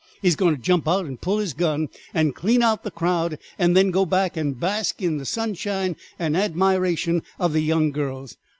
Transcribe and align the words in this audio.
He 0.23 0.27
is 0.29 0.35
going 0.35 0.55
to 0.55 0.59
jump 0.59 0.87
out 0.87 1.05
and 1.05 1.21
pull 1.21 1.37
his 1.37 1.53
gun 1.53 1.87
and 2.11 2.33
clean 2.33 2.63
out 2.63 2.81
the 2.81 2.89
crowd, 2.89 3.37
and 3.59 3.77
then 3.77 3.91
go 3.91 4.03
back 4.03 4.35
and 4.35 4.59
bask 4.59 4.99
in 4.99 5.19
the 5.19 5.27
sunshine 5.27 5.95
and 6.17 6.35
admiration 6.35 7.21
of 7.37 7.53
the 7.53 7.61
young 7.61 7.91
girls. 7.91 8.35